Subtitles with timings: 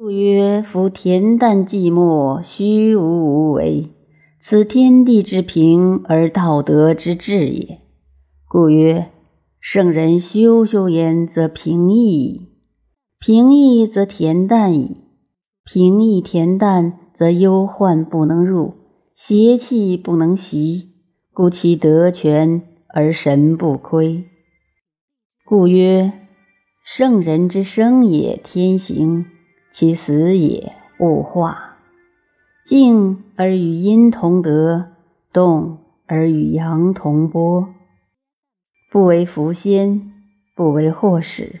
[0.00, 3.88] 故曰：夫恬淡寂寞，虚无无为，
[4.38, 7.80] 此天地之平而道德之治也。
[8.46, 9.10] 故曰：
[9.58, 12.42] 圣人修修焉，则平易；
[13.18, 14.98] 平易则恬淡矣；
[15.64, 18.74] 平易恬淡，则忧患不能入，
[19.16, 20.92] 邪气不能袭，
[21.32, 22.62] 故其德全
[22.94, 24.24] 而神不亏。
[25.44, 26.12] 故曰：
[26.84, 29.26] 圣人之生也，天行。
[29.78, 31.76] 其死也，物化。
[32.64, 34.88] 静而与阴同德，
[35.32, 35.78] 动
[36.08, 37.68] 而与阳同波。
[38.90, 40.12] 不为福先，
[40.56, 41.60] 不为祸始。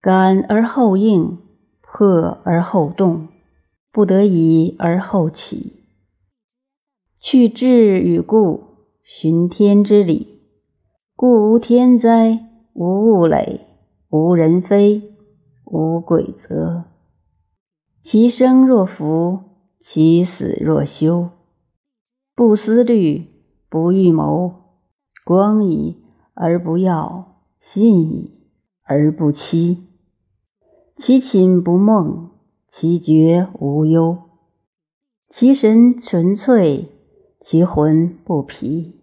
[0.00, 1.38] 感而后应，
[1.80, 3.28] 破而后动，
[3.92, 5.84] 不得已而后起。
[7.20, 8.64] 去志与故，
[9.04, 10.40] 循天之理。
[11.14, 12.40] 故无天灾，
[12.72, 13.60] 无物累，
[14.08, 15.00] 无人非，
[15.66, 16.89] 无鬼则。
[18.02, 19.40] 其生若福，
[19.78, 21.28] 其死若休。
[22.34, 23.28] 不思虑，
[23.68, 24.54] 不预谋，
[25.24, 28.40] 光矣而不耀，信矣
[28.84, 29.86] 而不欺。
[30.96, 32.30] 其寝不梦，
[32.66, 34.16] 其觉无忧。
[35.28, 36.88] 其神纯粹，
[37.38, 39.02] 其魂不疲。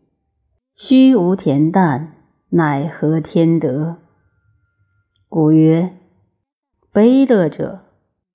[0.75, 2.16] 虚无恬淡，
[2.50, 3.98] 乃合天德。
[5.30, 5.98] 故曰：
[6.92, 7.86] 悲乐者。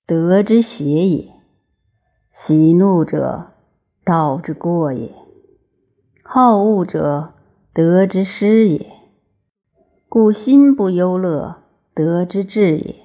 [0.05, 1.31] 德之邪也，
[2.33, 3.53] 喜怒者
[4.03, 5.09] 道之过也，
[6.21, 7.31] 好恶者
[7.73, 8.85] 德之失也。
[10.09, 12.95] 故心不忧乐，德之至也；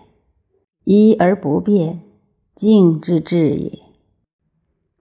[0.83, 2.01] 一而不变，
[2.57, 3.71] 静之至也；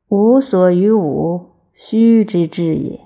[0.07, 2.99] 无所于物，虚之至也；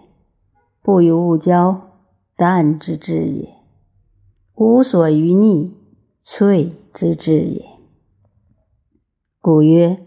[0.84, 1.94] 不与物交，
[2.36, 3.48] 淡之至也；
[4.56, 5.72] 无所于逆，
[6.22, 7.71] 粹之至也。
[9.44, 9.98] 故曰：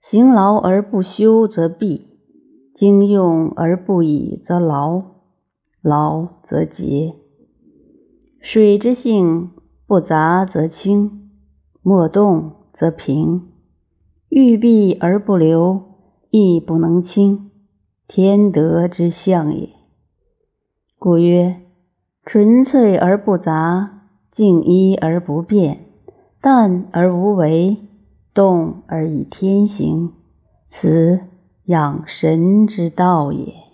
[0.00, 2.06] 行劳而不休则弊，
[2.74, 5.02] 经用而不已则劳，
[5.82, 7.14] 劳则竭。
[8.40, 9.50] 水之性
[9.86, 11.28] 不杂则清，
[11.82, 13.42] 莫动则平。
[14.30, 15.82] 欲闭而不流，
[16.30, 17.50] 亦不能清，
[18.08, 19.68] 天德之象也。
[20.98, 21.60] 故曰：
[22.24, 25.88] 纯粹而不杂，静一而不变，
[26.40, 27.76] 淡而无为。
[28.34, 30.12] 动而以天行，
[30.66, 31.20] 此
[31.64, 33.71] 养神之道也。